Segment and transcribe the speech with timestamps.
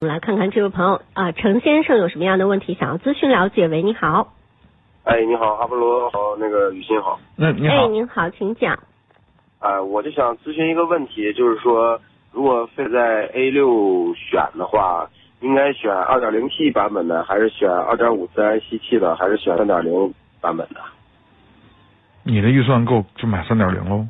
[0.00, 3.66] 我们来看看这位朋友啊，程先生有什么样的问题想要咨询了解？
[3.66, 4.32] 喂，你好。
[5.02, 7.18] 哎，你好，阿波罗好，那个雨欣好。
[7.36, 7.74] 嗯你好。
[7.74, 8.78] 哎，您好，请讲。
[9.58, 20.80] 啊，我就想咨询一个问题，就是说，如果非在 A 六选的话，应该选 2.0T 版本的，还是选2.5自然吸气的，还是选3.0版本的？
[22.22, 24.06] 你的预算够就买3.0喽。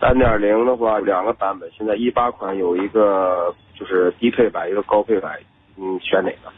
[0.00, 3.54] 3.0的话，两个版本，现在一八款有一个。
[3.78, 5.38] 就是低配版一个高配版，
[5.76, 6.50] 嗯，选哪个？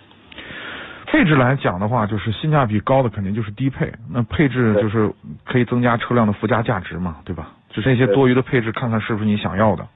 [1.04, 3.92] 配置来讲的话，就是性价比高的肯定就是低配。
[4.10, 5.12] 那配置就是
[5.44, 7.50] 可以增加车辆的附加价值嘛，对吧？
[7.68, 9.86] 就是那些多余的配置，看看是不是你想要的。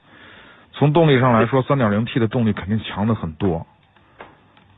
[0.73, 3.65] 从动力上来说，三点零 T 的动力肯定强的很多。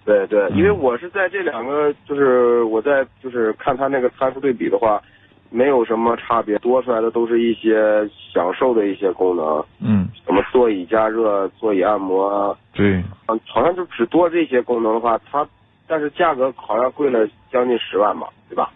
[0.06, 5.02] 对对，因为我是在这两个，就是我在就是看它那个参数对比的话。
[5.50, 15.48] 没有什么差别，多出来的都是一些享受的一些功能，嗯，什么座椅加热、座椅按摩，对，嗯，好像就只多这些功能的话，它，
[15.88, 18.70] 但是价格好像贵了将近十万吧，对吧？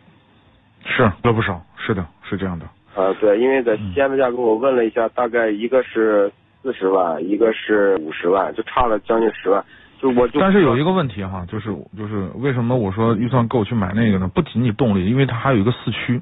[0.86, 2.66] 是，了不少，是的，是这样的。
[2.96, 6.32] 呃，对，因为在西安的价格我问了一下，大概一个是
[6.62, 9.64] 四十万，一个是五十万，就差了将近十万，
[10.02, 10.40] 就我就。
[10.40, 14.30] 但是有一个问题哈，就是就是为什么我说预算够去买那个呢？
[14.34, 16.22] 不仅仅动力，因为它还有一个四驱。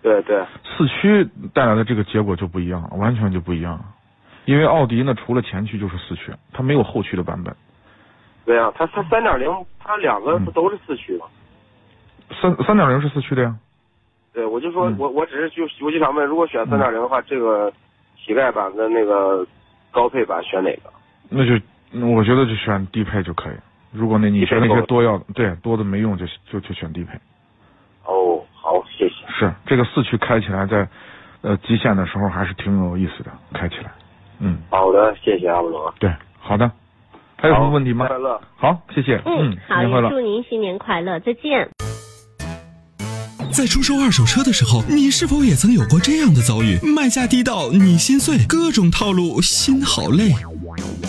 [0.00, 3.84] 对对，四驱带来的这个结果就不一样了，完全就不一样了。
[4.44, 7.54] 因为奥迪呢，除了前驱就是四驱，它没有后驱的版本。
[8.46, 11.26] 对啊，它它三点零，它两个不都是四驱吗？
[12.40, 13.54] 三三点零是四驱的呀。
[14.32, 17.72] 对，我就说我我只是就我就想问，如果选三点零的话，这个
[18.16, 19.46] 乞丐版跟那个
[19.90, 20.92] 高配版选哪个？
[21.28, 21.52] 那就
[22.06, 23.54] 我觉得就选低配就可以。
[23.90, 27.18] 如果那你选那些多要对多的没用，就就就选低配。
[28.68, 28.80] 哦。
[28.80, 29.14] 好，谢谢。
[29.38, 30.86] 是这个四驱开起来，在
[31.40, 33.90] 呃极限的时候还是挺有意思的，开起来。
[34.40, 34.58] 嗯。
[34.70, 35.94] 好的，谢谢阿波罗。
[35.98, 36.70] 对，好的。
[37.40, 38.06] 还有什么问题吗？
[38.06, 38.40] 快乐。
[38.56, 39.20] 好，谢谢。
[39.24, 41.68] 嗯，好，祝您新年快乐，再见。
[43.50, 46.78] 在出售二手车的时候，你是否也曾有过这样的遭遇？
[46.94, 50.34] 卖价低到你心碎，各种套路，心好累。